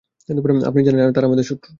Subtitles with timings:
[0.65, 1.69] আপনি জানেন তারা আমাদের শত্রু।